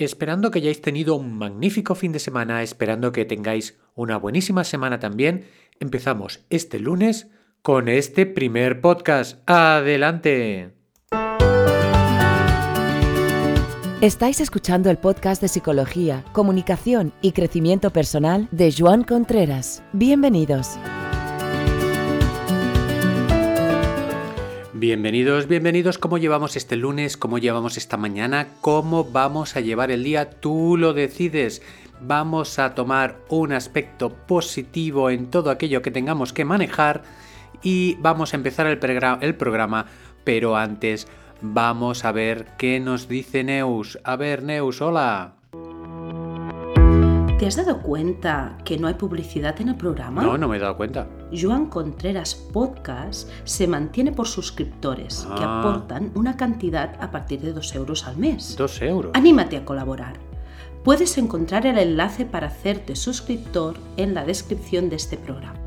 Esperando 0.00 0.50
que 0.50 0.60
hayáis 0.60 0.80
tenido 0.80 1.14
un 1.14 1.36
magnífico 1.36 1.94
fin 1.94 2.10
de 2.10 2.20
semana, 2.20 2.62
esperando 2.62 3.12
que 3.12 3.26
tengáis 3.26 3.78
una 3.94 4.16
buenísima 4.16 4.64
semana 4.64 4.98
también, 4.98 5.44
empezamos 5.78 6.40
este 6.48 6.78
lunes 6.78 7.28
con 7.60 7.86
este 7.86 8.24
primer 8.24 8.80
podcast. 8.80 9.42
¡Adelante! 9.44 10.72
Estáis 14.00 14.40
escuchando 14.40 14.88
el 14.88 14.96
podcast 14.96 15.42
de 15.42 15.48
Psicología, 15.48 16.24
Comunicación 16.32 17.12
y 17.20 17.32
Crecimiento 17.32 17.90
Personal 17.90 18.48
de 18.52 18.72
Joan 18.72 19.04
Contreras. 19.04 19.82
Bienvenidos. 19.92 20.78
Bienvenidos, 24.80 25.46
bienvenidos. 25.46 25.98
¿Cómo 25.98 26.16
llevamos 26.16 26.56
este 26.56 26.74
lunes? 26.74 27.18
¿Cómo 27.18 27.36
llevamos 27.36 27.76
esta 27.76 27.98
mañana? 27.98 28.48
¿Cómo 28.62 29.04
vamos 29.04 29.54
a 29.54 29.60
llevar 29.60 29.90
el 29.90 30.04
día? 30.04 30.30
Tú 30.30 30.78
lo 30.78 30.94
decides. 30.94 31.60
Vamos 32.00 32.58
a 32.58 32.74
tomar 32.74 33.18
un 33.28 33.52
aspecto 33.52 34.08
positivo 34.08 35.10
en 35.10 35.26
todo 35.30 35.50
aquello 35.50 35.82
que 35.82 35.90
tengamos 35.90 36.32
que 36.32 36.46
manejar 36.46 37.02
y 37.62 37.96
vamos 37.96 38.32
a 38.32 38.38
empezar 38.38 38.66
el, 38.68 38.78
programa. 38.78 39.84
Pero 40.24 40.56
antes 40.56 41.08
vamos 41.42 42.06
a 42.06 42.12
ver 42.12 42.46
qué 42.56 42.80
nos 42.80 43.06
dice 43.06 43.44
Neus. 43.44 43.98
A 44.02 44.16
ver, 44.16 44.42
Neus, 44.42 44.80
hola. 44.80 45.39
¿Te 47.40 47.46
has 47.46 47.56
dado 47.56 47.78
cuenta 47.80 48.58
que 48.66 48.76
no 48.76 48.86
hay 48.86 48.92
publicidad 48.92 49.58
en 49.62 49.70
el 49.70 49.74
programa? 49.76 50.22
No, 50.22 50.36
no 50.36 50.46
me 50.46 50.58
he 50.58 50.60
dado 50.60 50.76
cuenta. 50.76 51.08
Joan 51.32 51.68
Contreras 51.70 52.34
Podcast 52.34 53.30
se 53.44 53.66
mantiene 53.66 54.12
por 54.12 54.28
suscriptores 54.28 55.26
que 55.38 55.42
Ah. 55.42 55.60
aportan 55.60 56.12
una 56.14 56.36
cantidad 56.36 57.02
a 57.02 57.10
partir 57.10 57.40
de 57.40 57.54
2 57.54 57.74
euros 57.76 58.06
al 58.06 58.18
mes. 58.18 58.56
Dos 58.58 58.82
euros. 58.82 59.12
Anímate 59.14 59.56
a 59.56 59.64
colaborar. 59.64 60.18
Puedes 60.84 61.16
encontrar 61.16 61.64
el 61.64 61.78
enlace 61.78 62.26
para 62.26 62.48
hacerte 62.48 62.94
suscriptor 62.94 63.76
en 63.96 64.12
la 64.12 64.26
descripción 64.26 64.90
de 64.90 64.96
este 64.96 65.16
programa. 65.16 65.59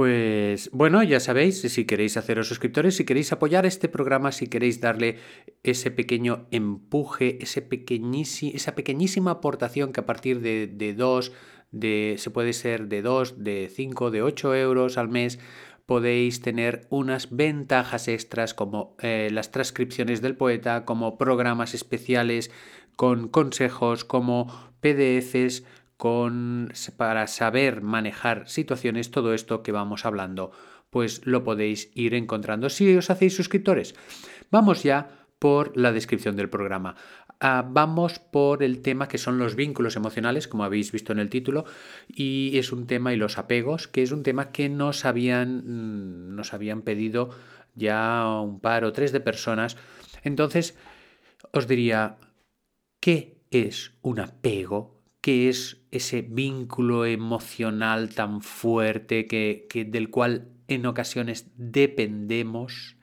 Pues 0.00 0.70
bueno, 0.72 1.02
ya 1.02 1.20
sabéis, 1.20 1.60
si 1.60 1.84
queréis 1.84 2.16
haceros 2.16 2.48
suscriptores, 2.48 2.96
si 2.96 3.04
queréis 3.04 3.32
apoyar 3.32 3.66
este 3.66 3.86
programa, 3.86 4.32
si 4.32 4.46
queréis 4.46 4.80
darle 4.80 5.18
ese 5.62 5.90
pequeño 5.90 6.46
empuje, 6.50 7.38
esa 7.42 7.60
pequeñísima 7.68 9.30
aportación 9.30 9.92
que 9.92 10.00
a 10.00 10.06
partir 10.06 10.40
de, 10.40 10.94
2, 10.96 11.32
de, 11.72 12.14
se 12.16 12.30
puede 12.30 12.54
ser 12.54 12.88
de 12.88 13.02
2, 13.02 13.44
de 13.44 13.70
5, 13.70 14.10
de 14.10 14.22
8 14.22 14.54
euros 14.54 14.96
al 14.96 15.10
mes, 15.10 15.38
podéis 15.84 16.40
tener 16.40 16.86
unas 16.88 17.36
ventajas 17.36 18.08
extras 18.08 18.54
como 18.54 18.96
eh, 19.02 19.28
las 19.30 19.50
transcripciones 19.50 20.22
del 20.22 20.34
poeta, 20.34 20.86
como 20.86 21.18
programas 21.18 21.74
especiales 21.74 22.50
con 22.96 23.28
consejos, 23.28 24.06
como 24.06 24.46
PDFs, 24.80 25.62
con, 26.00 26.72
para 26.96 27.26
saber 27.26 27.82
manejar 27.82 28.48
situaciones, 28.48 29.10
todo 29.10 29.34
esto 29.34 29.62
que 29.62 29.70
vamos 29.70 30.06
hablando, 30.06 30.50
pues 30.88 31.26
lo 31.26 31.44
podéis 31.44 31.90
ir 31.94 32.14
encontrando 32.14 32.70
si 32.70 32.96
os 32.96 33.10
hacéis 33.10 33.36
suscriptores. 33.36 33.94
Vamos 34.50 34.82
ya 34.82 35.26
por 35.38 35.76
la 35.76 35.92
descripción 35.92 36.36
del 36.36 36.48
programa. 36.48 36.96
Ah, 37.38 37.66
vamos 37.68 38.18
por 38.18 38.62
el 38.62 38.80
tema 38.80 39.08
que 39.08 39.18
son 39.18 39.36
los 39.36 39.56
vínculos 39.56 39.94
emocionales, 39.94 40.48
como 40.48 40.64
habéis 40.64 40.90
visto 40.90 41.12
en 41.12 41.18
el 41.18 41.28
título, 41.28 41.66
y 42.08 42.56
es 42.56 42.72
un 42.72 42.86
tema 42.86 43.12
y 43.12 43.16
los 43.16 43.36
apegos, 43.36 43.86
que 43.86 44.02
es 44.02 44.10
un 44.10 44.22
tema 44.22 44.52
que 44.52 44.70
nos 44.70 45.04
habían, 45.04 45.58
mm, 45.66 46.34
nos 46.34 46.54
habían 46.54 46.80
pedido 46.80 47.28
ya 47.74 48.26
un 48.40 48.58
par 48.60 48.84
o 48.84 48.92
tres 48.94 49.12
de 49.12 49.20
personas. 49.20 49.76
Entonces, 50.22 50.78
os 51.52 51.68
diría, 51.68 52.16
¿qué 53.00 53.36
es 53.50 53.92
un 54.00 54.20
apego? 54.20 54.99
¿Qué 55.20 55.48
es 55.48 55.82
ese 55.90 56.22
vínculo 56.22 57.04
emocional 57.04 58.14
tan 58.14 58.40
fuerte 58.40 59.26
que, 59.26 59.66
que- 59.68 59.84
del 59.84 60.10
cual 60.10 60.48
en 60.68 60.86
ocasiones 60.86 61.46
dependemos? 61.56 62.96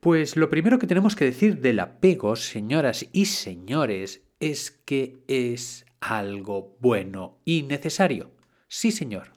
Pues 0.00 0.36
lo 0.36 0.48
primero 0.48 0.78
que 0.78 0.86
tenemos 0.86 1.16
que 1.16 1.24
decir 1.26 1.60
del 1.60 1.80
apego, 1.80 2.36
señoras 2.36 3.06
y 3.12 3.26
señores, 3.26 4.22
es 4.40 4.70
que 4.70 5.18
es 5.26 5.84
algo 6.00 6.76
bueno 6.80 7.38
y 7.44 7.62
necesario. 7.62 8.30
Sí, 8.68 8.92
señor. 8.92 9.32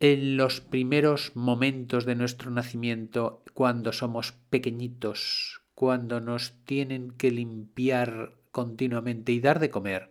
En 0.00 0.36
los 0.36 0.60
primeros 0.60 1.32
momentos 1.34 2.04
de 2.04 2.16
nuestro 2.16 2.50
nacimiento, 2.50 3.42
cuando 3.54 3.92
somos 3.92 4.32
pequeñitos, 4.50 5.62
cuando 5.74 6.20
nos 6.20 6.52
tienen 6.64 7.12
que 7.12 7.30
limpiar 7.30 8.34
continuamente 8.50 9.32
y 9.32 9.40
dar 9.40 9.60
de 9.60 9.70
comer, 9.70 10.10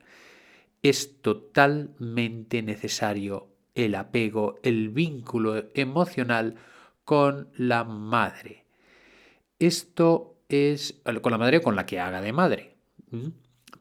es 0.83 1.21
totalmente 1.21 2.61
necesario 2.61 3.47
el 3.75 3.95
apego, 3.95 4.59
el 4.63 4.89
vínculo 4.89 5.65
emocional 5.73 6.55
con 7.03 7.49
la 7.55 7.83
madre. 7.83 8.65
Esto 9.59 10.37
es 10.49 11.01
con 11.21 11.31
la 11.31 11.37
madre 11.37 11.61
con 11.61 11.75
la 11.75 11.85
que 11.85 11.99
haga 11.99 12.21
de 12.21 12.33
madre. 12.33 12.75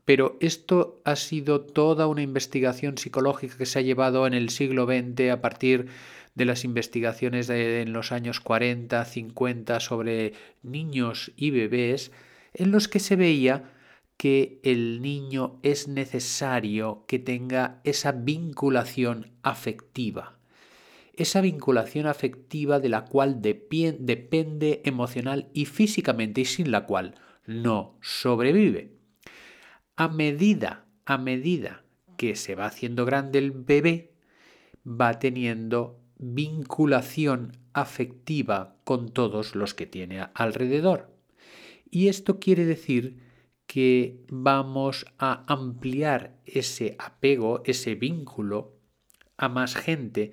Pero 0.05 0.37
esto 0.41 1.01
ha 1.05 1.17
sido 1.17 1.61
toda 1.61 2.07
una 2.07 2.23
investigación 2.23 2.99
psicológica 2.99 3.57
que 3.57 3.67
se 3.67 3.79
ha 3.79 3.83
llevado 3.83 4.27
en 4.27 4.35
el 4.35 4.51
siglo 4.51 4.87
XX 4.87 5.31
a 5.31 5.41
partir 5.41 5.87
de 6.35 6.45
las 6.45 6.65
investigaciones 6.65 7.47
de, 7.47 7.83
en 7.83 7.93
los 7.93 8.13
años 8.13 8.41
40, 8.41 9.05
50 9.05 9.81
sobre 9.81 10.33
niños 10.63 11.33
y 11.37 11.51
bebés, 11.51 12.13
en 12.55 12.71
los 12.71 12.89
que 12.89 13.01
se 13.01 13.17
veía 13.17 13.73
que 14.21 14.61
el 14.65 15.01
niño 15.01 15.59
es 15.63 15.89
necesario 15.89 17.07
que 17.09 17.19
tenga 17.19 17.81
esa 17.85 18.13
vinculación 18.13 19.33
afectiva. 19.43 20.39
Esa 21.15 21.41
vinculación 21.41 22.07
afectiva 22.07 22.81
de 22.81 22.91
la 22.91 23.07
cual 23.07 23.41
depende 23.41 24.83
emocional 24.85 25.49
y 25.55 25.65
físicamente 25.65 26.43
y 26.43 26.45
sin 26.45 26.71
la 26.71 26.85
cual 26.85 27.15
no 27.47 27.97
sobrevive. 28.03 28.93
A 29.97 30.09
medida, 30.09 30.85
a 31.07 31.17
medida 31.17 31.87
que 32.19 32.37
se 32.37 32.55
va 32.55 32.67
haciendo 32.67 33.07
grande 33.07 33.39
el 33.39 33.53
bebé, 33.53 34.13
va 34.85 35.19
teniendo 35.19 35.99
vinculación 36.19 37.57
afectiva 37.73 38.77
con 38.85 39.09
todos 39.09 39.55
los 39.55 39.73
que 39.73 39.87
tiene 39.87 40.27
alrededor. 40.35 41.11
Y 41.91 42.09
esto 42.09 42.39
quiere 42.39 42.67
decir 42.67 43.30
que 43.71 44.25
vamos 44.29 45.07
a 45.17 45.45
ampliar 45.47 46.41
ese 46.45 46.97
apego, 46.99 47.63
ese 47.65 47.95
vínculo 47.95 48.81
a 49.37 49.49
más 49.49 49.77
gente 49.77 50.33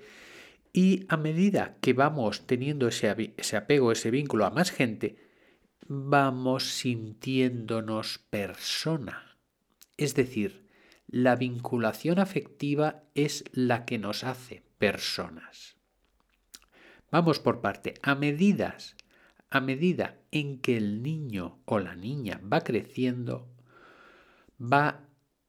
y 0.72 1.06
a 1.08 1.16
medida 1.16 1.78
que 1.80 1.92
vamos 1.92 2.48
teniendo 2.48 2.88
ese, 2.88 3.32
ese 3.36 3.56
apego, 3.56 3.92
ese 3.92 4.10
vínculo 4.10 4.44
a 4.44 4.50
más 4.50 4.72
gente, 4.72 5.18
vamos 5.86 6.64
sintiéndonos 6.64 8.18
persona. 8.28 9.38
Es 9.96 10.16
decir, 10.16 10.66
la 11.06 11.36
vinculación 11.36 12.18
afectiva 12.18 13.04
es 13.14 13.44
la 13.52 13.84
que 13.84 13.98
nos 13.98 14.24
hace 14.24 14.64
personas. 14.78 15.76
Vamos 17.12 17.38
por 17.38 17.60
parte. 17.60 17.94
A 18.02 18.16
medidas, 18.16 18.96
a 19.50 19.60
medida 19.60 20.18
en 20.30 20.60
que 20.60 20.76
el 20.76 21.02
niño 21.02 21.60
o 21.64 21.78
la 21.78 21.94
niña 21.94 22.40
va 22.44 22.60
creciendo, 22.60 23.48
va 24.60 25.08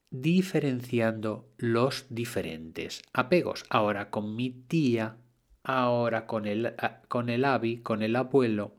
diferenciando 0.10 1.52
los 1.58 2.08
diferentes 2.10 3.02
apegos. 3.14 3.66
Ahora 3.70 4.10
con 4.10 4.36
mi 4.36 4.50
tía, 4.50 5.18
ahora 5.64 6.26
con 6.26 6.46
el, 6.46 6.74
con 7.08 7.30
el 7.30 7.84
con 7.84 8.02
el 8.02 8.16
abuelo, 8.16 8.76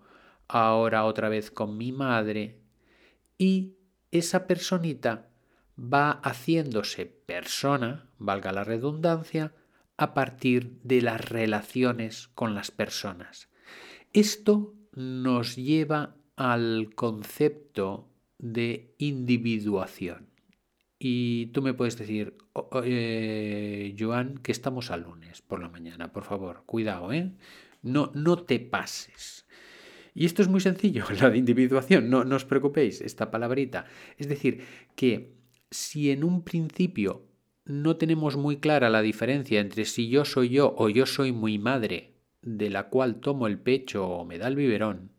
ahora 0.49 1.05
otra 1.05 1.29
vez 1.29 1.51
con 1.51 1.77
mi 1.77 1.93
madre. 1.93 2.61
Y 3.39 3.77
esa 4.11 4.47
personita 4.47 5.29
va 5.79 6.21
haciéndose 6.23 7.07
persona, 7.07 8.11
valga 8.19 8.53
la 8.53 8.65
redundancia, 8.65 9.55
a 9.97 10.15
partir 10.15 10.81
de 10.83 11.03
las 11.03 11.21
relaciones 11.29 12.29
con 12.29 12.55
las 12.55 12.71
personas. 12.71 13.51
Esto 14.15 14.75
nos 14.95 15.57
lleva 15.57 16.17
al 16.37 16.91
concepto 16.95 18.09
de 18.39 18.95
individuación. 18.99 20.29
Y 20.99 21.47
tú 21.47 21.63
me 21.63 21.75
puedes 21.75 21.97
decir, 21.97 22.37
"O- 22.53 22.69
o- 22.73 22.83
eh, 22.85 23.95
Joan, 23.99 24.39
que 24.39 24.53
estamos 24.53 24.91
a 24.91 24.97
lunes 24.97 25.41
por 25.43 25.61
la 25.61 25.69
mañana, 25.69 26.13
por 26.13 26.25
favor, 26.25 26.63
cuidado, 26.67 27.13
¿eh? 27.13 27.33
No, 27.83 28.11
no 28.15 28.43
te 28.45 28.61
pases. 28.61 29.47
Y 30.15 30.27
esto 30.27 30.43
es 30.43 30.49
muy 30.49 30.61
sencillo, 30.61 31.05
la 31.29 31.31
de 31.31 31.39
individuación, 31.39 32.11
no, 32.11 32.25
no 32.25 32.37
os 32.37 32.45
preocupéis, 32.45 33.01
esta 33.01 33.31
palabrita. 33.31 33.87
Es 34.19 34.29
decir, 34.29 34.63
que 34.97 35.33
si 35.71 36.11
en 36.11 36.25
un 36.25 36.43
principio 36.43 37.27
no 37.65 37.97
tenemos 37.97 38.37
muy 38.37 38.57
clara 38.59 38.91
la 38.91 39.03
diferencia 39.03 39.61
entre 39.61 39.85
si 39.85 40.09
yo 40.09 40.25
soy 40.25 40.49
yo 40.51 40.75
o 40.77 40.89
yo 40.89 41.07
soy 41.07 41.33
muy 41.33 41.59
madre, 41.59 42.10
de 42.43 42.71
la 42.71 42.89
cual 42.89 43.21
tomo 43.21 43.47
el 43.47 43.59
pecho 43.59 44.09
o 44.09 44.25
me 44.25 44.39
da 44.39 44.49
el 44.49 44.57
biberón, 44.57 45.11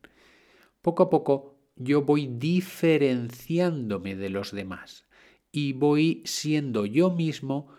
poco 0.81 1.03
a 1.03 1.09
poco 1.09 1.57
yo 1.75 2.03
voy 2.03 2.27
diferenciándome 2.27 4.15
de 4.15 4.29
los 4.29 4.51
demás 4.51 5.05
y 5.51 5.73
voy 5.73 6.21
siendo 6.25 6.85
yo 6.85 7.11
mismo 7.11 7.69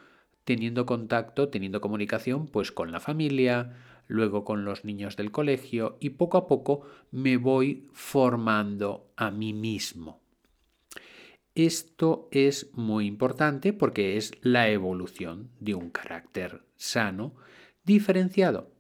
teniendo 0.45 0.87
contacto, 0.87 1.49
teniendo 1.49 1.81
comunicación 1.81 2.47
pues 2.47 2.73
con 2.73 2.93
la 2.93 3.01
familia, 3.01 3.77
luego 4.09 4.45
con 4.45 4.65
los 4.65 4.85
niños 4.85 5.17
del 5.17 5.31
colegio 5.31 5.97
y 6.01 6.11
poco 6.11 6.39
a 6.39 6.47
poco 6.47 6.83
me 7.11 7.37
voy 7.37 7.89
formando 7.93 9.13
a 9.17 9.31
mí 9.31 9.53
mismo. 9.53 10.21
Esto 11.55 12.29
es 12.31 12.71
muy 12.75 13.07
importante 13.07 13.73
porque 13.73 14.17
es 14.17 14.33
la 14.41 14.71
evolución 14.71 15.51
de 15.61 15.75
un 15.75 15.91
carácter 15.91 16.63
sano, 16.77 17.35
diferenciado. 17.85 18.72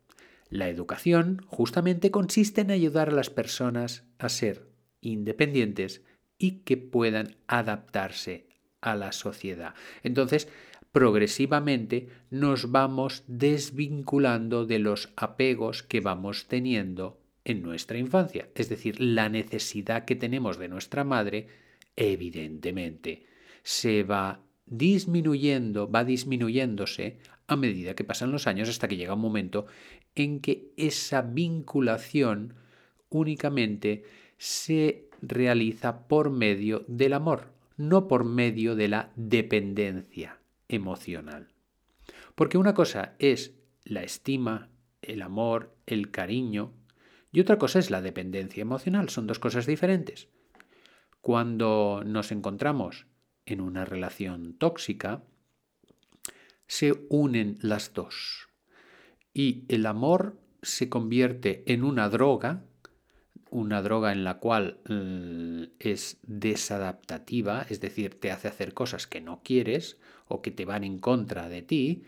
La 0.52 0.69
educación 0.69 1.40
justamente 1.46 2.10
consiste 2.10 2.60
en 2.60 2.70
ayudar 2.70 3.08
a 3.08 3.12
las 3.12 3.31
personas 3.31 4.04
a 4.19 4.28
ser 4.28 4.69
independientes 5.00 6.04
y 6.37 6.60
que 6.64 6.76
puedan 6.76 7.37
adaptarse 7.46 8.49
a 8.82 8.94
la 8.94 9.12
sociedad. 9.12 9.75
Entonces, 10.02 10.49
progresivamente 10.93 12.10
nos 12.28 12.70
vamos 12.70 13.25
desvinculando 13.28 14.66
de 14.66 14.78
los 14.78 15.08
apegos 15.16 15.82
que 15.82 16.00
vamos 16.00 16.49
teniendo 16.49 17.19
en 17.44 17.62
nuestra 17.62 17.96
infancia, 17.96 18.50
es 18.54 18.69
decir, 18.69 19.00
la 19.00 19.31
necesidad 19.31 20.04
que 20.04 20.16
tenemos 20.16 20.58
de 20.58 20.69
nuestra 20.69 21.02
madre, 21.02 21.49
evidentemente, 21.96 23.25
se 23.62 24.02
va 24.02 24.43
disminuyendo, 24.66 25.90
va 25.90 26.04
disminuyéndose 26.04 27.20
a 27.52 27.56
medida 27.56 27.94
que 27.94 28.04
pasan 28.04 28.32
los 28.32 28.46
años 28.46 28.69
hasta 28.69 28.88
que 28.88 28.96
llega 28.96 29.14
un 29.14 29.20
momento 29.20 29.66
en 30.14 30.40
que 30.40 30.72
esa 30.76 31.22
vinculación 31.22 32.54
únicamente 33.08 34.04
se 34.38 35.08
realiza 35.20 36.08
por 36.08 36.31
medio 36.31 36.84
del 36.88 37.12
amor, 37.12 37.52
no 37.76 38.08
por 38.08 38.25
medio 38.25 38.75
de 38.75 38.88
la 38.88 39.12
dependencia 39.16 40.38
emocional. 40.69 41.49
Porque 42.34 42.58
una 42.58 42.75
cosa 42.75 43.14
es 43.19 43.54
la 43.84 44.02
estima, 44.02 44.70
el 45.02 45.22
amor, 45.22 45.76
el 45.87 46.10
cariño, 46.10 46.72
y 47.31 47.40
otra 47.40 47.58
cosa 47.58 47.78
es 47.78 47.90
la 47.90 48.02
dependencia 48.02 48.62
emocional. 48.62 49.08
Son 49.08 49.26
dos 49.26 49.38
cosas 49.38 49.66
diferentes. 49.66 50.28
Cuando 51.20 52.02
nos 52.04 52.32
encontramos 52.32 53.06
en 53.46 53.60
una 53.60 53.84
relación 53.84 54.54
tóxica, 54.54 55.22
se 56.67 57.06
unen 57.09 57.59
las 57.61 57.93
dos. 57.93 58.49
Y 59.35 59.64
el 59.69 59.87
amor 59.87 60.38
se 60.62 60.88
convierte 60.88 61.62
en 61.67 61.85
una 61.85 62.09
droga 62.09 62.64
una 63.53 63.82
droga 63.82 64.12
en 64.12 64.25
la 64.25 64.38
cual 64.38 64.79
mm, 64.88 65.75
es 65.79 66.19
desadaptativa, 66.23 67.67
es 67.69 67.81
decir, 67.81 68.19
te 68.19 68.32
hace 68.32 68.49
hacer 68.49 68.73
cosas 68.73 69.06
que 69.06 69.20
no 69.20 69.43
quieres 69.44 69.99
o 70.26 70.41
que 70.41 70.50
te 70.50 70.64
van 70.64 70.85
en 70.85 70.99
contra 70.99 71.50
de 71.50 71.61
ti, 71.61 72.05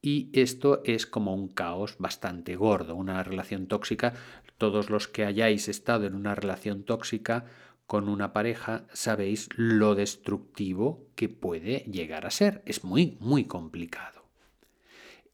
y 0.00 0.30
esto 0.32 0.82
es 0.84 1.06
como 1.06 1.34
un 1.34 1.48
caos 1.48 1.96
bastante 1.98 2.56
gordo, 2.56 2.94
una 2.94 3.22
relación 3.22 3.66
tóxica. 3.66 4.14
Todos 4.56 4.88
los 4.88 5.06
que 5.08 5.24
hayáis 5.24 5.68
estado 5.68 6.06
en 6.06 6.14
una 6.14 6.34
relación 6.34 6.84
tóxica 6.84 7.44
con 7.86 8.08
una 8.08 8.32
pareja 8.32 8.86
sabéis 8.92 9.48
lo 9.56 9.94
destructivo 9.94 11.06
que 11.14 11.28
puede 11.28 11.80
llegar 11.90 12.26
a 12.26 12.30
ser. 12.30 12.62
Es 12.66 12.84
muy, 12.84 13.16
muy 13.20 13.44
complicado. 13.44 14.24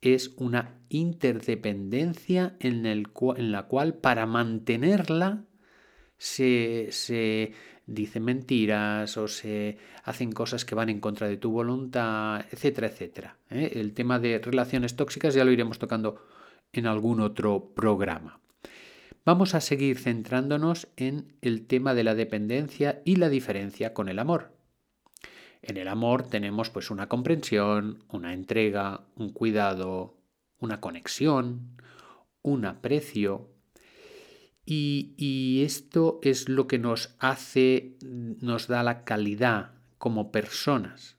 Es 0.00 0.34
una 0.36 0.78
interdependencia 0.88 2.56
en, 2.60 2.82
la 3.52 3.62
cual 3.62 3.94
para 3.94 4.26
mantenerla 4.26 5.44
se, 6.18 6.88
se 6.90 7.52
dicen 7.86 8.24
mentiras 8.24 9.16
o 9.16 9.28
se 9.28 9.78
hacen 10.04 10.32
cosas 10.32 10.64
que 10.64 10.74
van 10.74 10.88
en 10.88 11.00
contra 11.00 11.28
de 11.28 11.36
tu 11.36 11.50
voluntad, 11.52 12.44
etcétera, 12.50 12.88
etcétera. 12.88 13.36
¿eh? 13.48 13.72
El 13.76 13.94
tema 13.94 14.18
de 14.18 14.38
relaciones 14.38 14.96
tóxicas 14.96 15.34
ya 15.34 15.44
lo 15.44 15.52
iremos 15.52 15.78
tocando 15.78 16.26
en 16.72 16.86
algún 16.86 17.20
otro 17.20 17.72
programa. 17.74 18.40
Vamos 19.24 19.54
a 19.54 19.60
seguir 19.60 19.98
centrándonos 19.98 20.88
en 20.96 21.36
el 21.40 21.66
tema 21.66 21.94
de 21.94 22.04
la 22.04 22.14
dependencia 22.14 23.02
y 23.04 23.16
la 23.16 23.28
diferencia 23.28 23.94
con 23.94 24.08
el 24.08 24.18
amor. 24.18 24.52
En 25.62 25.76
el 25.76 25.86
amor 25.86 26.24
tenemos 26.28 26.70
pues 26.70 26.90
una 26.90 27.08
comprensión, 27.08 28.04
una 28.08 28.34
entrega, 28.34 29.06
un 29.14 29.30
cuidado, 29.30 30.16
una 30.58 30.80
conexión, 30.80 31.76
un 32.42 32.64
aprecio, 32.64 33.52
y, 34.64 35.62
esto 35.64 36.20
es 36.22 36.48
lo 36.48 36.66
que 36.66 36.78
nos 36.78 37.16
hace, 37.18 37.96
nos 38.02 38.68
da 38.68 38.82
la 38.82 39.04
calidad 39.04 39.72
como 39.98 40.30
personas. 40.30 41.16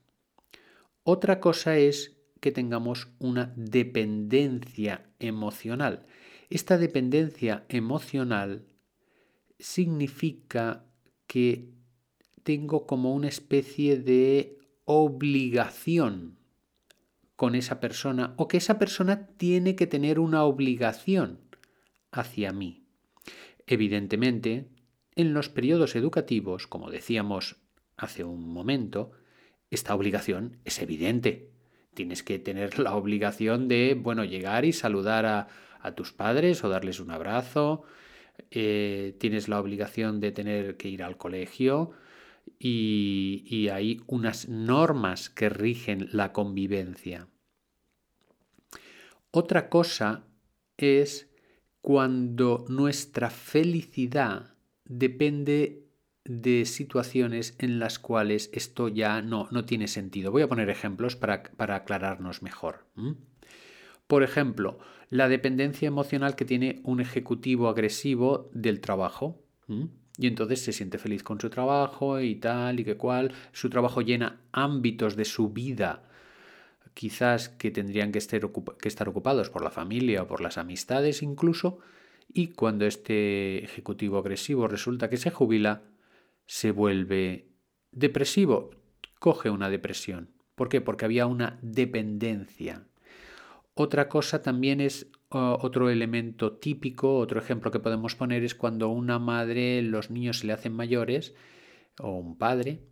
Otra 1.02 1.40
cosa 1.40 1.76
es 1.76 2.16
que 2.40 2.52
tengamos 2.52 3.08
una 3.18 3.52
dependencia 3.56 5.06
emocional. 5.18 6.06
Esta 6.54 6.78
dependencia 6.78 7.64
emocional 7.68 8.64
significa 9.58 10.84
que 11.26 11.72
tengo 12.44 12.86
como 12.86 13.12
una 13.12 13.26
especie 13.26 13.96
de 13.96 14.60
obligación 14.84 16.38
con 17.34 17.56
esa 17.56 17.80
persona 17.80 18.34
o 18.36 18.46
que 18.46 18.58
esa 18.58 18.78
persona 18.78 19.26
tiene 19.36 19.74
que 19.74 19.88
tener 19.88 20.20
una 20.20 20.44
obligación 20.44 21.40
hacia 22.12 22.52
mí. 22.52 22.86
Evidentemente, 23.66 24.68
en 25.16 25.34
los 25.34 25.48
periodos 25.48 25.96
educativos, 25.96 26.68
como 26.68 26.88
decíamos 26.88 27.56
hace 27.96 28.22
un 28.22 28.48
momento, 28.48 29.10
esta 29.72 29.92
obligación 29.92 30.60
es 30.64 30.80
evidente. 30.80 31.50
Tienes 31.94 32.22
que 32.22 32.38
tener 32.38 32.78
la 32.78 32.94
obligación 32.94 33.66
de, 33.66 33.98
bueno, 34.00 34.24
llegar 34.24 34.64
y 34.64 34.72
saludar 34.72 35.26
a, 35.26 35.48
tus 35.94 36.12
padres 36.12 36.64
o 36.64 36.68
darles 36.68 37.00
un 37.00 37.10
abrazo. 37.10 37.82
Eh, 38.50 39.16
tienes 39.18 39.48
la 39.48 39.60
obligación 39.60 40.20
de 40.20 40.32
tener 40.32 40.76
que 40.76 40.88
ir 40.88 41.02
al 41.02 41.16
colegio 41.16 41.92
y, 42.58 43.44
y 43.46 43.68
hay 43.68 44.00
unas 44.06 44.48
normas 44.48 45.30
que 45.30 45.48
rigen 45.48 46.08
la 46.12 46.32
convivencia. 46.32 47.28
Otra 49.30 49.68
cosa 49.68 50.24
es 50.76 51.30
cuando 51.80 52.64
nuestra 52.68 53.30
felicidad 53.30 54.54
depende 54.84 55.84
de 56.24 56.64
situaciones 56.64 57.54
en 57.58 57.78
las 57.78 57.98
cuales 57.98 58.48
esto 58.52 58.88
ya 58.88 59.20
no, 59.20 59.48
no 59.50 59.64
tiene 59.64 59.88
sentido. 59.88 60.32
Voy 60.32 60.42
a 60.42 60.48
poner 60.48 60.70
ejemplos 60.70 61.16
para, 61.16 61.42
aclararnos 61.58 62.42
mejor. 62.42 62.86
Por 64.06 64.22
ejemplo, 64.22 64.78
la 65.08 65.28
dependencia 65.28 65.88
emocional 65.88 66.36
que 66.36 66.44
tiene 66.44 66.80
un 66.84 67.00
ejecutivo 67.00 67.68
agresivo 67.68 68.50
del 68.52 68.80
trabajo. 68.80 69.42
Y 70.16 70.26
entonces 70.26 70.60
se 70.60 70.72
siente 70.72 70.98
feliz 70.98 71.22
con 71.22 71.40
su 71.40 71.50
trabajo 71.50 72.20
y 72.20 72.36
tal 72.36 72.80
y 72.80 72.84
que 72.84 72.96
cual. 72.96 73.32
Su 73.52 73.70
trabajo 73.70 74.02
llena 74.02 74.40
ámbitos 74.52 75.16
de 75.16 75.24
su 75.24 75.50
vida 75.50 76.04
quizás 76.94 77.48
que 77.48 77.70
tendrían 77.70 78.12
que 78.12 78.18
estar, 78.18 78.44
ocupados 78.44 79.50
por 79.50 79.62
la 79.62 79.70
familia 79.70 80.22
o 80.22 80.26
por 80.28 80.40
las 80.40 80.58
amistades 80.58 81.22
incluso, 81.22 81.80
y 82.32 82.48
cuando 82.48 82.86
este 82.86 83.62
ejecutivo 83.62 84.18
agresivo 84.18 84.68
resulta 84.68 85.10
que 85.10 85.16
se 85.16 85.30
jubila, 85.30 85.82
se 86.46 86.70
vuelve 86.70 87.48
depresivo, 87.90 88.70
coge 89.18 89.50
una 89.50 89.68
depresión. 89.68 90.30
¿Por 90.54 90.68
qué? 90.68 90.80
Porque 90.80 91.04
había 91.04 91.26
una 91.26 91.58
dependencia. 91.62 92.86
Otra 93.74 94.08
cosa 94.08 94.40
también 94.40 94.80
es 94.80 95.10
otro 95.30 95.90
elemento 95.90 96.52
típico, 96.52 97.18
otro 97.18 97.40
ejemplo 97.40 97.72
que 97.72 97.80
podemos 97.80 98.14
poner 98.14 98.44
es 98.44 98.54
cuando 98.54 98.88
una 98.88 99.18
madre, 99.18 99.82
los 99.82 100.10
niños 100.10 100.38
se 100.38 100.46
le 100.46 100.52
hacen 100.52 100.72
mayores, 100.72 101.34
o 101.98 102.16
un 102.18 102.38
padre, 102.38 102.82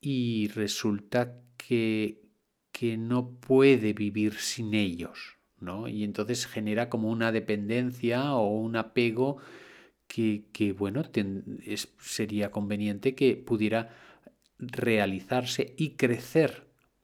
y 0.00 0.48
resulta 0.48 1.40
que, 1.56 2.22
que 2.70 2.96
no 2.96 3.32
puede 3.40 3.94
vivir 3.94 4.34
sin 4.34 4.74
ellos, 4.74 5.38
¿no? 5.58 5.88
Y 5.88 6.04
entonces 6.04 6.46
genera 6.46 6.88
como 6.88 7.10
una 7.10 7.32
dependencia 7.32 8.34
o 8.34 8.46
un 8.46 8.76
apego 8.76 9.38
que, 10.06 10.74
bueno, 10.76 11.02
sería 11.98 12.50
conveniente 12.50 13.14
que 13.14 13.36
pudiera 13.36 13.96
realizarse 14.58 15.74
y 15.78 15.96
crecer 15.96 16.61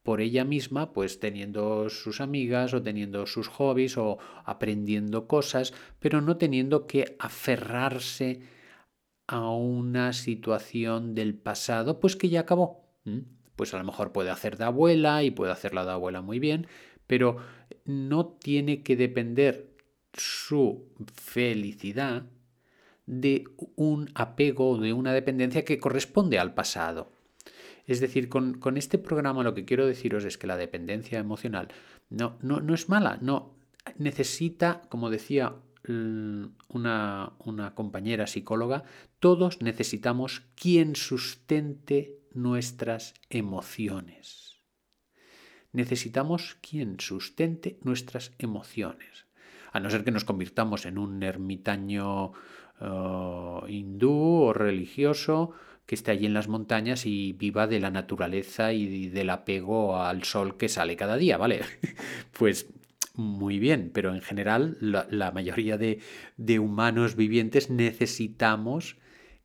por 0.09 0.23
ella 0.23 0.43
misma, 0.43 0.95
pues 0.95 1.21
teniendo 1.21 1.91
sus 1.91 2.23
amigas 2.23 2.73
o 2.73 2.81
teniendo 2.81 3.27
sus 3.27 3.47
hobbies 3.49 3.99
o 3.99 4.17
aprendiendo 4.47 5.29
cosas, 5.29 5.75
pero 5.99 6.23
no 6.23 6.39
teniendo 6.39 6.87
que 6.87 7.15
aferrarse 7.19 8.41
a 9.27 9.51
una 9.51 10.15
situación 10.15 11.15
del 11.15 11.35
pasado, 11.35 12.01
pues 12.01 12.17
que 12.17 12.31
ya 12.31 12.41
acabó 12.41 12.87
pues 13.55 13.75
a 13.75 13.77
lo 13.77 13.85
mejor 13.85 14.13
puede 14.13 14.31
hacer 14.31 14.57
de 14.57 14.65
abuela 14.65 15.23
y 15.25 15.31
puede 15.31 15.53
hacerla 15.53 15.85
de 15.85 15.91
abuela 15.91 16.23
muy 16.23 16.39
bien, 16.39 16.67
pero 17.07 17.37
no 17.85 18.29
tiene 18.29 18.83
que 18.83 18.97
depender 18.97 19.77
su 20.15 20.89
felicidad 21.13 22.25
de 23.05 23.45
un 23.77 24.09
apego 24.15 24.71
o 24.71 24.79
de 24.79 24.95
una 24.95 25.13
dependencia 25.13 25.67
que 25.67 25.79
corresponde 25.79 26.39
al 26.39 26.55
pasado. 26.55 27.13
Es 27.89 28.01
decir, 28.01 28.29
con, 28.29 28.77
este 28.77 28.99
programa 28.99 29.43
lo 29.43 29.55
que 29.55 29.65
quiero 29.65 29.87
deciros 29.87 30.27
es 30.27 30.37
que 30.37 30.47
la 30.47 30.59
dependencia 30.59 31.19
emocional 31.19 31.69
no, 32.11 32.37
no, 32.43 32.61
no 32.61 32.75
es 32.75 32.91
mala, 32.91 33.19
no 33.23 33.57
necesita, 33.97 34.83
como 34.91 35.09
decía 35.09 35.55
una, 35.89 37.33
una 37.39 37.75
compañera 37.75 38.27
psicóloga, 38.27 38.85
todos 39.21 39.63
necesitamos 39.63 40.43
quien 40.55 40.97
sustente 40.97 42.19
nuestras 42.35 43.15
emociones. 43.31 44.61
Necesitamos 45.73 46.59
quien 46.61 47.01
sustente 47.01 47.79
nuestras 47.83 48.35
emociones. 48.39 49.25
A 49.73 49.81
no 49.81 49.89
ser 49.89 50.05
que 50.05 50.11
nos 50.11 50.27
convirtamos 50.27 50.85
en 50.85 50.99
un 50.99 51.23
ermitaño 51.23 52.33
eh, 52.83 53.61
hindú 53.69 54.43
o 54.43 54.53
religioso 54.53 55.55
que 55.89 55.95
esté 55.95 56.11
allí 56.11 56.27
en 56.27 56.35
las 56.35 56.49
montañas 56.49 57.07
y 57.07 57.33
viva 57.33 57.67
de 57.67 57.81
la 57.81 57.91
naturaleza 57.91 58.75
y 58.75 59.09
del 59.09 59.31
apego 59.31 59.97
al 59.97 60.23
sol 60.23 60.59
que 60.59 60.69
sale 60.69 60.97
cada 60.97 61.17
día, 61.17 61.39
¿vale? 61.39 61.63
pues 62.39 62.69
muy 63.15 63.59
bien, 63.59 63.91
pero 63.95 64.15
en 64.15 64.21
general 64.21 64.77
la, 64.83 65.31
mayoría 65.33 65.79
de, 65.79 66.59
humanos 66.59 67.17
vivientes 67.17 67.71
necesitamos 67.71 68.99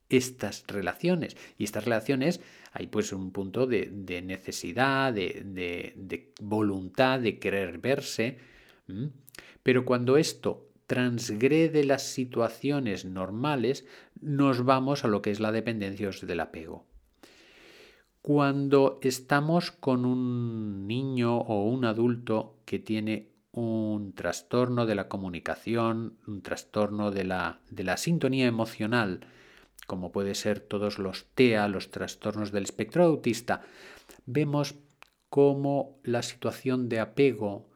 estas 0.09 0.65
relaciones. 0.67 1.37
Y 1.57 1.63
estas 1.63 1.85
relaciones 1.85 2.41
hay 2.73 2.87
pues 2.87 3.13
un 3.13 3.31
punto 3.31 3.65
de, 3.65 4.21
necesidad, 4.21 5.13
de, 5.13 6.33
voluntad, 6.41 7.21
de 7.21 7.39
querer 7.39 7.77
verse. 7.77 8.37
Pero 9.63 9.85
cuando 9.85 10.17
esto 10.17 10.72
transgrede 10.93 11.83
las 11.83 12.03
situaciones 12.03 13.03
normales, 13.03 13.83
nos 14.21 14.63
vamos 14.63 15.03
a 15.03 15.07
lo 15.07 15.23
que 15.23 15.31
es 15.31 15.39
la 15.39 15.51
dependencia 15.51 16.11
del 16.21 16.39
apego. 16.39 16.85
Cuando 18.21 18.99
estamos 19.01 19.71
con 19.71 20.05
un 20.05 20.85
niño 20.85 21.35
o 21.35 21.63
un 21.63 21.85
adulto 21.85 22.59
que 22.65 22.77
tiene 22.77 23.31
un 23.53 24.13
trastorno 24.13 24.85
de 24.85 24.93
la 24.93 25.07
comunicación, 25.07 26.19
un 26.27 26.43
trastorno 26.43 27.09
de 27.09 27.23
la, 27.23 27.59
de 27.71 27.83
la 27.83 27.97
sintonía 27.97 28.45
emocional, 28.45 29.25
como 29.87 30.11
puede 30.11 30.35
ser 30.35 30.59
todos 30.59 30.99
los 30.99 31.25
TEA, 31.33 31.67
los 31.69 31.89
trastornos 31.89 32.51
del 32.51 32.65
espectro 32.65 33.03
autista, 33.05 33.61
vemos 34.27 34.75
cómo 35.31 35.97
la 36.03 36.21
situación 36.21 36.87
de 36.87 36.99
apego 36.99 37.71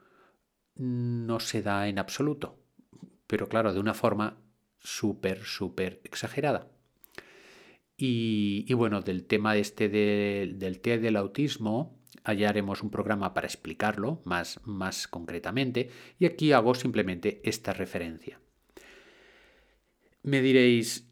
no 0.75 1.39
se 1.39 1.63
da 1.63 1.87
en 1.87 1.97
absoluto 1.97 2.59
pero 3.27 3.47
claro, 3.47 3.73
de 3.73 3.79
una 3.79 3.93
forma 3.93 4.37
súper, 4.79 5.43
súper 5.43 6.01
exagerada. 6.03 6.67
Y, 7.97 8.71
bueno, 8.73 9.01
del 9.01 9.25
tema 9.25 9.57
este 9.57 9.89
del 9.89 10.79
té 10.81 10.99
del 10.99 11.15
autismo, 11.15 11.99
allá 12.23 12.49
haremos 12.49 12.83
un 12.83 12.91
programa 12.91 13.33
para 13.33 13.47
explicarlo 13.47 14.21
más, 14.23 14.59
más 14.65 15.07
concretamente, 15.07 15.89
y 16.19 16.25
aquí 16.25 16.51
hago 16.51 16.75
simplemente 16.75 17.41
esta 17.43 17.73
referencia. 17.73 18.39
Me 20.21 20.41
diréis, 20.41 21.09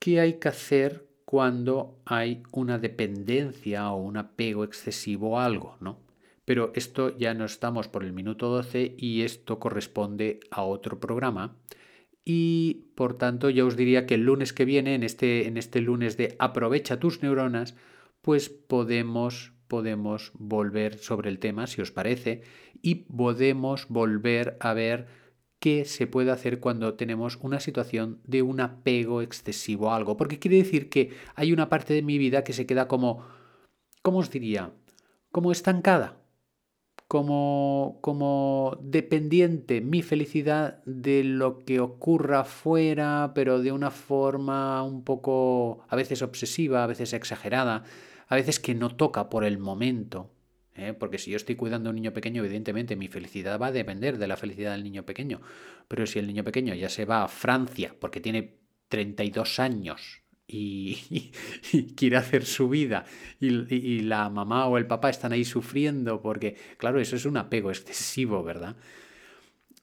¿qué 0.00 0.20
hay 0.20 0.34
que 0.40 0.48
hacer 0.48 1.06
cuando 1.24 2.02
hay 2.04 2.42
una 2.50 2.78
dependencia 2.78 3.90
o 3.90 4.02
un 4.02 4.16
apego 4.16 4.64
excesivo 4.64 5.38
a 5.38 5.44
algo? 5.44 5.76
¿no? 5.80 6.05
Pero 6.46 6.70
esto 6.76 7.18
ya 7.18 7.34
no 7.34 7.44
estamos 7.44 7.88
por 7.88 8.04
el 8.04 8.12
minuto 8.12 8.48
12 8.48 8.94
y 8.96 9.22
esto 9.22 9.58
corresponde 9.58 10.38
a 10.50 10.62
otro 10.62 11.00
programa. 11.00 11.56
Y 12.24 12.86
por 12.94 13.18
tanto 13.18 13.50
ya 13.50 13.64
os 13.64 13.76
diría 13.76 14.06
que 14.06 14.14
el 14.14 14.22
lunes 14.22 14.52
que 14.52 14.64
viene, 14.64 14.94
en 14.94 15.02
este, 15.02 15.48
en 15.48 15.56
este 15.56 15.80
lunes 15.80 16.16
de 16.16 16.36
aprovecha 16.38 17.00
tus 17.00 17.20
neuronas, 17.20 17.74
pues 18.22 18.48
podemos, 18.48 19.54
podemos 19.66 20.30
volver 20.34 20.98
sobre 20.98 21.30
el 21.30 21.40
tema, 21.40 21.66
si 21.66 21.82
os 21.82 21.90
parece, 21.90 22.42
y 22.80 22.94
podemos 22.94 23.88
volver 23.88 24.56
a 24.60 24.72
ver 24.72 25.08
qué 25.58 25.84
se 25.84 26.06
puede 26.06 26.30
hacer 26.30 26.60
cuando 26.60 26.94
tenemos 26.94 27.38
una 27.42 27.58
situación 27.58 28.20
de 28.22 28.42
un 28.42 28.60
apego 28.60 29.20
excesivo 29.20 29.90
a 29.90 29.96
algo. 29.96 30.16
Porque 30.16 30.38
quiere 30.38 30.58
decir 30.58 30.88
que 30.90 31.10
hay 31.34 31.52
una 31.52 31.68
parte 31.68 31.92
de 31.92 32.02
mi 32.02 32.18
vida 32.18 32.44
que 32.44 32.52
se 32.52 32.66
queda 32.66 32.86
como, 32.86 33.26
¿cómo 34.02 34.18
os 34.18 34.30
diría? 34.30 34.70
Como 35.32 35.50
estancada 35.50 36.22
como, 37.08 37.98
como 38.00 38.78
dependiente 38.82 39.80
mi 39.80 40.02
felicidad 40.02 40.82
de 40.84 41.22
lo 41.24 41.64
que 41.64 41.80
ocurra 41.80 42.44
fuera, 42.44 43.32
pero 43.34 43.60
de 43.60 43.72
una 43.72 43.90
forma 43.90 44.82
un 44.82 45.04
poco 45.04 45.84
a 45.88 45.96
veces 45.96 46.22
obsesiva, 46.22 46.82
a 46.82 46.86
veces 46.86 47.12
exagerada, 47.12 47.84
a 48.26 48.34
veces 48.34 48.58
que 48.58 48.74
no 48.74 48.96
toca 48.96 49.28
por 49.28 49.44
el 49.44 49.58
momento. 49.58 50.32
¿eh? 50.74 50.94
Porque 50.94 51.18
si 51.18 51.30
yo 51.30 51.36
estoy 51.36 51.54
cuidando 51.54 51.88
a 51.88 51.90
un 51.90 51.96
niño 51.96 52.12
pequeño, 52.12 52.42
evidentemente 52.42 52.96
mi 52.96 53.08
felicidad 53.08 53.60
va 53.60 53.68
a 53.68 53.72
depender 53.72 54.18
de 54.18 54.26
la 54.26 54.36
felicidad 54.36 54.72
del 54.72 54.84
niño 54.84 55.06
pequeño. 55.06 55.40
Pero 55.88 56.06
si 56.06 56.18
el 56.18 56.26
niño 56.26 56.42
pequeño 56.42 56.74
ya 56.74 56.88
se 56.88 57.04
va 57.04 57.22
a 57.22 57.28
Francia 57.28 57.94
porque 58.00 58.20
tiene 58.20 58.58
32 58.88 59.60
años 59.60 60.25
y, 60.48 61.32
quiere 61.96 62.16
hacer 62.16 62.44
su 62.44 62.68
vida 62.68 63.04
y, 63.40 64.00
la 64.00 64.30
mamá 64.30 64.66
o 64.66 64.78
el 64.78 64.86
papá 64.86 65.10
están 65.10 65.32
ahí 65.32 65.44
sufriendo 65.44 66.22
porque, 66.22 66.56
claro, 66.78 67.00
eso 67.00 67.16
es 67.16 67.24
un 67.24 67.36
apego 67.36 67.70
excesivo, 67.70 68.44
¿verdad? 68.44 68.76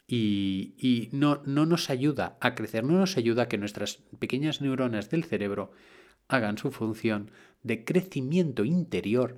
Y, 0.08 0.75
y 0.77 1.10
no, 1.12 1.41
no 1.46 1.65
nos 1.65 1.89
ayuda 1.89 2.38
a 2.39 2.55
crecer, 2.55 2.84
no 2.84 2.93
nos 2.93 3.17
ayuda 3.17 3.43
a 3.43 3.48
que 3.48 3.58
nuestras 3.58 4.03
pequeñas 4.20 4.62
neuronas 4.62 5.10
del 5.10 5.24
cerebro 5.24 5.72
hagan 6.29 6.58
su 6.58 6.72
función 6.72 7.32
de 7.63 7.84
crecimiento 7.84 8.63
interior 8.63 9.38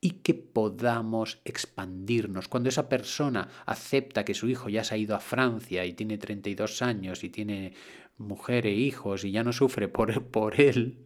y 0.00 0.10
que 0.22 0.34
podamos 0.34 1.40
expandirnos. 1.44 2.48
Cuando 2.48 2.68
esa 2.68 2.88
persona 2.88 3.48
acepta 3.66 4.24
que 4.24 4.34
su 4.34 4.48
hijo 4.48 4.68
ya 4.68 4.82
se 4.82 4.94
ha 4.94 4.98
ido 4.98 5.14
a 5.14 5.20
Francia 5.20 5.84
y 5.84 5.92
tiene 5.92 6.16
32 6.16 6.82
años 6.82 7.22
y 7.22 7.28
tiene 7.28 7.74
mujer 8.16 8.66
e 8.66 8.72
hijos 8.72 9.24
y 9.24 9.30
ya 9.30 9.44
no 9.44 9.52
sufre 9.52 9.88
por, 9.88 10.24
por 10.24 10.60
él, 10.60 10.98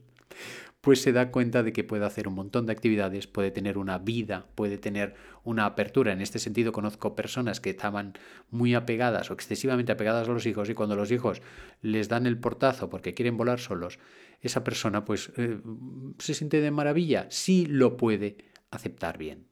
pues 0.81 1.01
se 1.01 1.13
da 1.13 1.31
cuenta 1.31 1.63
de 1.63 1.73
que 1.73 1.83
puede 1.83 2.05
hacer 2.05 2.29
un 2.29 2.35
montón 2.35 2.67
de 2.67 2.73
actividades, 2.73 3.27
puede 3.27 3.51
tener 3.51 3.79
una 3.79 3.99
vida, 3.99 4.47
puede 4.55 4.77
tener 4.77 5.15
una 5.43 5.65
apertura. 5.65 6.13
En 6.13 6.21
este 6.21 6.39
sentido 6.39 6.73
conozco 6.73 7.17
personas 7.17 7.59
que 7.59 7.71
estaban 7.71 8.13
muy 8.51 8.75
apegadas 8.75 9.31
o 9.31 9.35
excesivamente 9.35 9.93
apegadas 9.93 10.29
a 10.29 10.33
los 10.33 10.45
hijos 10.47 10.69
y 10.69 10.75
cuando 10.75 10.95
los 10.95 11.11
hijos 11.11 11.41
les 11.81 12.09
dan 12.09 12.27
el 12.27 12.39
portazo 12.39 12.91
porque 12.91 13.15
quieren 13.15 13.39
volar 13.39 13.61
solos, 13.61 13.99
esa 14.41 14.63
persona 14.63 15.05
pues 15.07 15.33
eh, 15.39 15.59
se 16.19 16.35
siente 16.35 16.61
de 16.61 16.71
maravilla, 16.71 17.27
sí 17.31 17.65
lo 17.67 17.97
puede 17.97 18.37
aceptar 18.75 19.19
bien. 19.19 19.47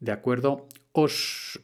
¿De 0.00 0.12
acuerdo? 0.12 0.68
Os 0.92 1.60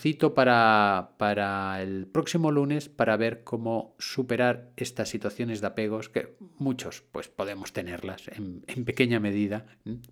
cito 0.00 0.34
para, 0.34 1.14
para, 1.18 1.80
el 1.82 2.06
próximo 2.06 2.50
lunes 2.50 2.88
para 2.88 3.16
ver 3.16 3.44
cómo 3.44 3.94
superar 3.98 4.72
estas 4.76 5.08
situaciones 5.08 5.60
de 5.60 5.68
apegos, 5.68 6.08
que 6.08 6.36
muchos 6.58 7.02
pues 7.12 7.28
podemos 7.28 7.72
tenerlas 7.72 8.28
en, 8.28 8.62
pequeña 8.84 9.20
medida, 9.20 9.66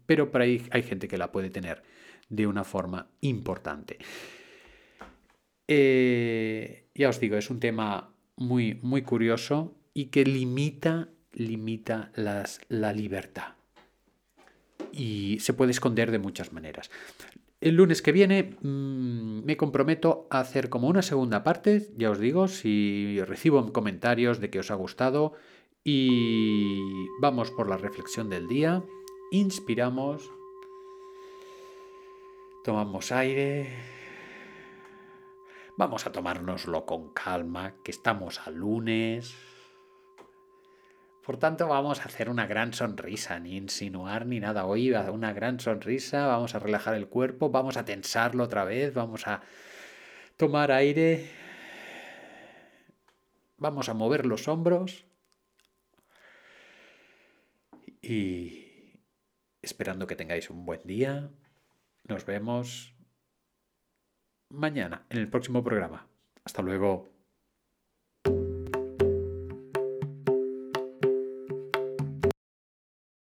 pero 0.07 0.31
por 0.31 0.43
ahí 0.43 0.63
hay 0.71 0.85
gente 0.85 1.09
que 1.09 1.19
la 1.19 1.33
puede 1.33 1.51
tener 1.51 1.83
de 2.29 2.47
una 2.47 2.63
forma 2.63 3.09
importante. 3.21 3.99
Eh, 5.67 6.89
ya 6.95 7.09
os 7.09 7.19
digo, 7.19 7.37
es 7.37 7.51
un 7.51 7.59
tema 7.59 8.15
muy, 8.37 8.79
muy 8.83 9.03
curioso 9.03 9.75
y 9.95 10.07
que 10.07 10.25
limita, 10.25 11.09
limita 11.33 12.13
las, 12.15 12.61
la 12.69 12.93
libertad. 12.93 13.55
Y 14.93 15.39
se 15.41 15.55
puede 15.55 15.71
esconder 15.71 16.11
de 16.11 16.19
muchas 16.19 16.53
maneras. 16.53 16.91
El 17.61 17.77
lunes 17.77 18.03
que 18.03 18.13
viene 18.13 18.57
mm, 18.61 19.45
me 19.45 19.57
comprometo 19.57 20.27
a 20.31 20.41
hacer 20.41 20.69
como 20.69 20.89
una 20.89 21.03
segunda 21.03 21.45
parte, 21.45 21.91
ya 21.97 22.11
os 22.11 22.19
digo, 22.19 22.49
si 22.49 23.23
recibo 23.23 23.73
comentarios 23.73 24.41
de 24.41 24.51
que 24.51 24.59
os 24.59 24.71
ha 24.71 24.75
gustado. 24.75 25.35
Y 25.85 26.79
vamos 27.21 27.51
por 27.51 27.69
la 27.69 27.77
reflexión 27.77 28.29
del 28.29 28.49
día. 28.49 28.83
Inspiramos. 29.31 30.31
Tomamos 32.65 33.11
aire. 33.13 33.69
Vamos 35.77 36.07
a 36.07 36.13
tomárnoslo 36.13 36.85
con 36.85 37.11
calma, 37.11 37.75
que 37.83 37.91
estamos 37.91 38.41
a 38.47 38.51
lunes. 38.51 39.35
Por 41.25 41.37
tanto, 41.37 41.69
vamos 41.69 42.01
a 42.01 42.05
hacer 42.05 42.29
una 42.29 42.47
gran 42.49 42.73
sonrisa, 42.73 43.39
ni 43.39 43.57
insinuar 43.57 44.27
ni 44.27 44.41
nada. 44.41 44.67
Hoy 44.67 44.91
una 44.93 45.33
gran 45.33 45.61
sonrisa, 45.61 46.27
vamos 46.27 46.57
a 46.57 46.59
relajar 46.59 46.95
el 46.95 47.09
cuerpo, 47.09 47.51
vamos 47.51 47.77
a 47.77 47.85
tensarlo 47.85 48.43
otra 48.43 48.65
vez, 48.65 48.93
vamos 48.93 49.29
a 49.29 49.41
tomar 50.37 50.73
aire, 50.73 51.31
vamos 53.57 53.89
a 53.89 53.95
mover 53.95 54.27
los 54.27 54.49
hombros 54.49 55.05
y 58.01 58.99
esperando 59.63 60.09
que 60.09 60.17
tengáis 60.17 60.51
un 60.51 60.67
buen 60.67 60.83
día. 60.83 61.31
Nos 62.03 62.27
vemos 62.27 62.97
mañana 64.49 65.07
en 65.09 65.19
el 65.19 65.29
próximo 65.29 65.63
programa. 65.63 66.09
Hasta 66.45 66.63
luego. 66.63 67.12